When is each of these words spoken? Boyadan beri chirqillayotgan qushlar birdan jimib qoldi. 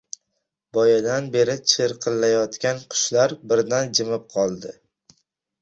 Boyadan 0.77 1.27
beri 1.35 1.55
chirqillayotgan 1.73 2.81
qushlar 2.95 3.37
birdan 3.53 3.95
jimib 4.01 4.27
qoldi. 4.37 4.77